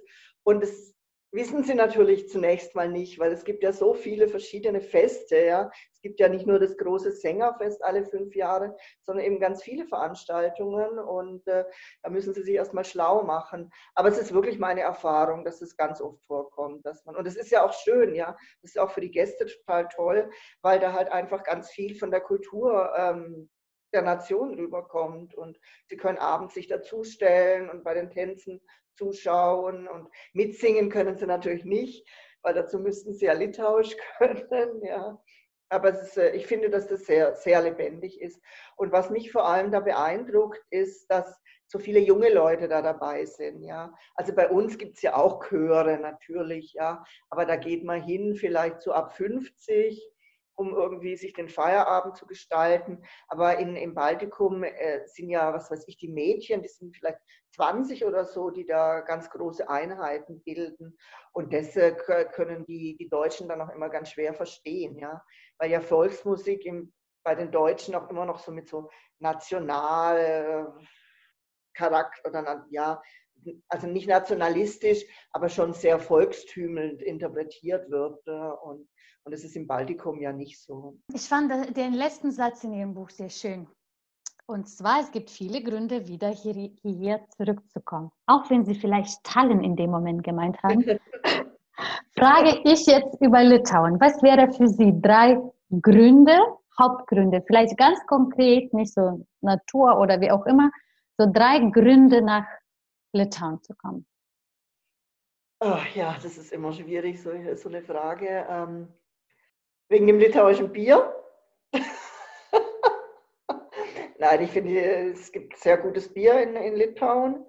[0.44, 0.96] Und es
[1.37, 5.37] wissen sie natürlich zunächst mal nicht, weil es gibt ja so viele verschiedene Feste.
[5.37, 5.70] Ja.
[5.92, 9.87] Es gibt ja nicht nur das große Sängerfest alle fünf Jahre, sondern eben ganz viele
[9.87, 11.64] Veranstaltungen und äh,
[12.03, 13.70] da müssen sie sich erstmal schlau machen.
[13.94, 17.37] Aber es ist wirklich meine Erfahrung, dass es ganz oft vorkommt, dass man, und es
[17.37, 20.31] ist ja auch schön, ja, das ist auch für die Gäste total toll,
[20.62, 23.51] weil da halt einfach ganz viel von der Kultur ähm,
[23.92, 28.61] der Nation rüberkommt und sie können abends sich dazustellen und bei den Tänzen
[28.97, 32.09] zuschauen und mitsingen können sie natürlich nicht,
[32.43, 34.83] weil dazu müssten sie ja Litauisch können.
[34.83, 35.21] Ja.
[35.69, 38.41] Aber ist, äh, ich finde, dass das sehr, sehr lebendig ist.
[38.77, 43.25] Und was mich vor allem da beeindruckt, ist, dass so viele junge Leute da dabei
[43.25, 43.63] sind.
[43.63, 43.93] Ja.
[44.15, 47.05] Also bei uns gibt es ja auch Chöre natürlich, ja.
[47.31, 50.15] aber da geht man hin, vielleicht so ab 50
[50.57, 53.03] um irgendwie sich den Feierabend zu gestalten.
[53.29, 57.19] Aber in, im Baltikum äh, sind ja, was weiß ich, die Mädchen, die sind vielleicht
[57.55, 60.99] 20 oder so, die da ganz große Einheiten bilden.
[61.33, 61.95] Und das äh,
[62.33, 65.23] können die, die Deutschen dann auch immer ganz schwer verstehen, ja.
[65.59, 66.92] Weil ja Volksmusik im,
[67.25, 70.75] bei den Deutschen auch immer noch so mit so national
[71.75, 73.03] Charakter oder ja,
[73.69, 78.27] also nicht nationalistisch, aber schon sehr volkstümelnd interpretiert wird.
[78.27, 78.88] Äh, und
[79.27, 80.99] und das ist im Baltikum ja nicht so.
[81.12, 83.67] Ich fand den letzten Satz in Ihrem Buch sehr schön.
[84.47, 88.12] Und zwar, es gibt viele Gründe, wieder hier, hierher zurückzukommen.
[88.27, 90.85] Auch wenn Sie vielleicht Tallinn in dem Moment gemeint haben.
[92.17, 94.01] frage ich jetzt über Litauen.
[94.01, 95.41] Was wäre für Sie drei
[95.83, 96.39] Gründe,
[96.81, 100.71] Hauptgründe, vielleicht ganz konkret, nicht so Natur oder wie auch immer,
[101.19, 102.47] so drei Gründe nach
[103.12, 104.07] Litauen zu kommen?
[105.61, 108.47] Oh, ja, das ist immer schwierig, so, so eine Frage.
[108.49, 108.89] Ähm,
[109.88, 111.14] Wegen dem litauischen Bier?
[114.18, 114.81] Nein, ich finde,
[115.12, 117.46] es gibt sehr gutes Bier in, in Litauen.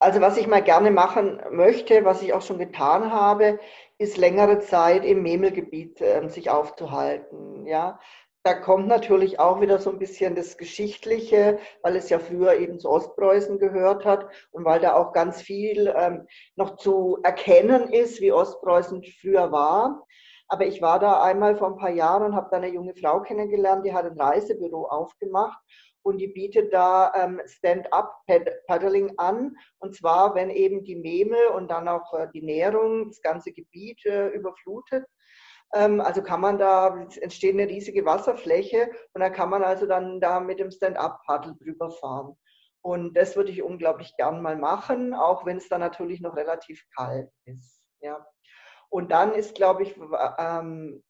[0.00, 3.60] Also was ich mal gerne machen möchte, was ich auch schon getan habe,
[3.98, 7.66] ist längere Zeit im Memelgebiet äh, sich aufzuhalten.
[7.66, 8.00] Ja,
[8.42, 12.80] da kommt natürlich auch wieder so ein bisschen das Geschichtliche, weil es ja früher eben
[12.80, 18.22] zu Ostpreußen gehört hat und weil da auch ganz viel ähm, noch zu erkennen ist,
[18.22, 20.06] wie Ostpreußen früher war.
[20.52, 23.20] Aber ich war da einmal vor ein paar Jahren und habe da eine junge Frau
[23.22, 25.62] kennengelernt, die hat ein Reisebüro aufgemacht
[26.02, 29.54] und die bietet da ähm, Stand-up-Paddling an.
[29.78, 34.04] Und zwar, wenn eben die Memel und dann auch äh, die Nährung das ganze Gebiet
[34.06, 35.06] äh, überflutet.
[35.72, 39.86] Ähm, also kann man da, es entsteht eine riesige Wasserfläche und da kann man also
[39.86, 42.36] dann da mit dem Stand-up-Paddle drüber fahren.
[42.82, 46.82] Und das würde ich unglaublich gern mal machen, auch wenn es dann natürlich noch relativ
[46.96, 47.80] kalt ist.
[48.00, 48.26] Ja.
[48.90, 49.96] Und dann ist, glaube ich,
[50.38, 51.02] ähm,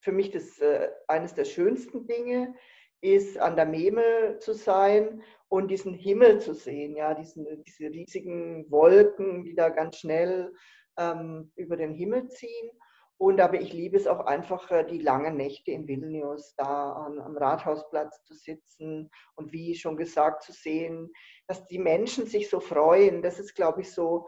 [0.00, 2.54] für mich das, äh, eines der schönsten Dinge,
[3.00, 8.70] ist an der Memel zu sein und diesen Himmel zu sehen, ja, diesen, diese riesigen
[8.70, 10.54] Wolken, die da ganz schnell
[10.98, 12.70] ähm, über den Himmel ziehen.
[13.16, 17.36] Und aber ich liebe es auch einfach, äh, die langen Nächte in Vilnius, da am,
[17.36, 21.12] Rathausplatz zu sitzen und wie schon gesagt zu sehen,
[21.46, 23.22] dass die Menschen sich so freuen.
[23.22, 24.26] Das ist, glaube ich, so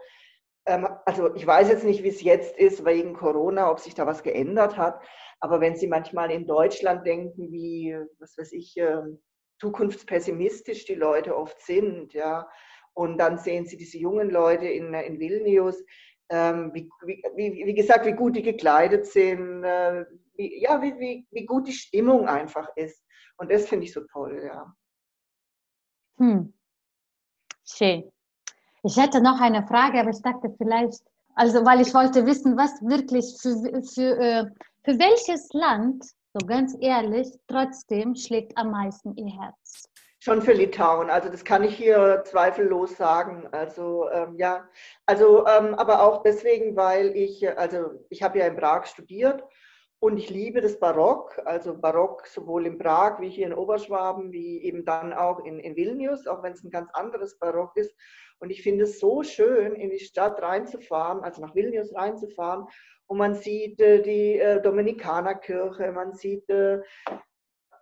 [0.67, 4.23] also ich weiß jetzt nicht, wie es jetzt ist wegen Corona, ob sich da was
[4.23, 5.01] geändert hat.
[5.39, 9.21] Aber wenn Sie manchmal in Deutschland denken, wie, was weiß ich, ähm,
[9.59, 12.47] zukunftspessimistisch die Leute oft sind, ja,
[12.93, 15.83] und dann sehen Sie diese jungen Leute in, in Vilnius,
[16.29, 21.27] ähm, wie, wie, wie, gesagt, wie gut die gekleidet sind, äh, wie, ja, wie, wie,
[21.31, 23.03] wie gut die Stimmung einfach ist.
[23.37, 24.73] Und das finde ich so toll, ja.
[26.17, 26.53] Hm.
[27.63, 28.11] Schön.
[28.83, 31.01] Ich hätte noch eine Frage, aber ich dachte vielleicht,
[31.35, 34.45] also weil ich wollte wissen, was wirklich für, für, äh,
[34.83, 39.89] für welches Land, so ganz ehrlich, trotzdem schlägt am meisten Ihr Herz?
[40.19, 43.47] Schon für Litauen, also das kann ich hier zweifellos sagen.
[43.51, 44.67] Also ähm, ja,
[45.05, 49.43] also ähm, aber auch deswegen, weil ich, also ich habe ja in Prag studiert
[49.99, 54.63] und ich liebe das Barock, also Barock sowohl in Prag wie hier in Oberschwaben, wie
[54.63, 57.95] eben dann auch in, in Vilnius, auch wenn es ein ganz anderes Barock ist.
[58.39, 62.65] Und ich finde es so schön, in die Stadt reinzufahren, also nach Vilnius reinzufahren.
[63.07, 66.81] Und man sieht äh, die äh, Dominikanerkirche, man sieht äh,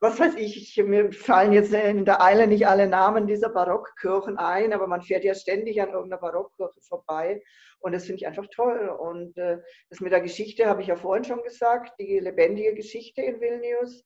[0.02, 4.74] was weiß ich, mir fallen jetzt in der Eile nicht alle Namen dieser Barockkirchen ein,
[4.74, 7.42] aber man fährt ja ständig an irgendeiner Barockkirche vorbei
[7.80, 8.90] und das finde ich einfach toll.
[8.90, 13.22] Und äh, das mit der Geschichte habe ich ja vorhin schon gesagt, die lebendige Geschichte
[13.22, 14.06] in Vilnius.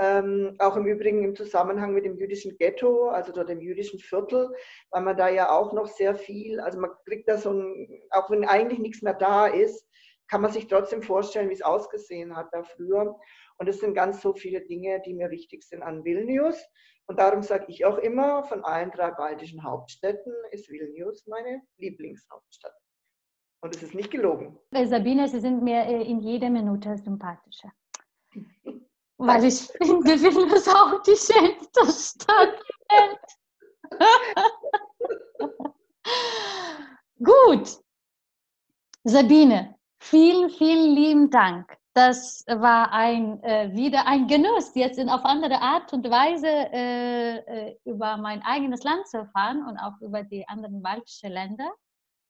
[0.00, 4.54] Ähm, auch im Übrigen im Zusammenhang mit dem jüdischen Ghetto, also dort dem jüdischen Viertel,
[4.90, 8.30] weil man da ja auch noch sehr viel, also man kriegt da so ein, auch
[8.30, 9.88] wenn eigentlich nichts mehr da ist,
[10.28, 13.18] kann man sich trotzdem vorstellen, wie es ausgesehen hat da früher.
[13.58, 16.62] Und es sind ganz so viele Dinge, die mir wichtig sind an Vilnius.
[17.06, 22.74] Und darum sage ich auch immer, von allen drei baltischen Hauptstädten ist Vilnius meine Lieblingshauptstadt.
[23.62, 24.58] Und es ist nicht gelogen.
[24.84, 27.72] Sabine, Sie sind mir äh, in jeder Minute sympathischer.
[29.18, 32.62] Weil ich finde, Vilnius auch die schönste Stadt
[37.22, 37.78] Gut.
[39.04, 45.24] Sabine, vielen, vielen lieben Dank das war ein, äh, wieder ein Genuss, jetzt in, auf
[45.24, 50.22] andere Art und Weise äh, äh, über mein eigenes Land zu erfahren und auch über
[50.22, 51.68] die anderen baltischen Länder.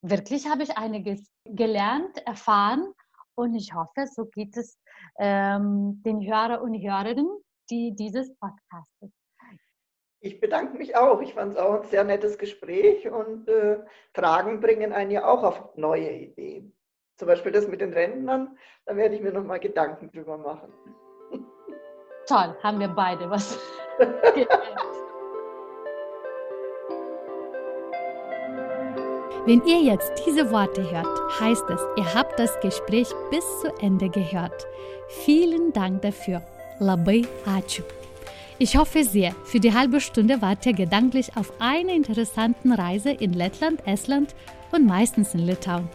[0.01, 2.95] Wirklich habe ich einiges gelernt, erfahren
[3.34, 4.78] und ich hoffe, so geht es
[5.19, 9.11] ähm, den Hörer und Hörerinnen, die dieses Podcastes.
[10.21, 11.21] Ich bedanke mich auch.
[11.21, 13.79] Ich fand es auch ein sehr nettes Gespräch und äh,
[14.14, 16.77] Fragen bringen einen ja auch auf neue Ideen.
[17.16, 20.73] Zum Beispiel das mit den Rentnern, da werde ich mir nochmal Gedanken drüber machen.
[22.27, 23.59] Toll, haben wir beide was
[29.49, 34.11] Wenn ihr jetzt diese Worte hört, heißt es, ihr habt das Gespräch bis zu Ende
[34.11, 34.67] gehört.
[35.25, 36.43] Vielen Dank dafür.
[36.81, 37.83] Labai ačiū.
[38.59, 43.33] Ich hoffe sehr, für die halbe Stunde wart ihr gedanklich auf einer interessanten Reise in
[43.33, 44.35] Lettland, Estland
[44.71, 45.89] und meistens in Litauen.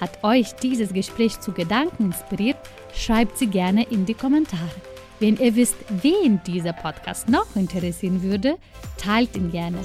[0.00, 2.58] Hat euch dieses Gespräch zu Gedanken inspiriert?
[2.92, 4.74] Schreibt sie gerne in die Kommentare.
[5.20, 8.56] Wenn ihr wisst, wen dieser Podcast noch interessieren würde,
[8.96, 9.78] teilt ihn gerne.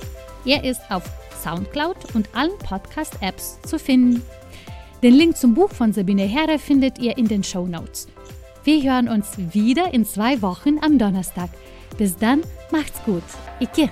[0.45, 1.03] Er ist auf
[1.43, 4.23] Soundcloud und allen Podcast-Apps zu finden.
[5.03, 8.07] Den Link zum Buch von Sabine Herre findet ihr in den Show Notes.
[8.63, 11.49] Wir hören uns wieder in zwei Wochen am Donnerstag.
[11.97, 12.41] Bis dann,
[12.71, 13.23] macht's gut.
[13.59, 13.89] Ike.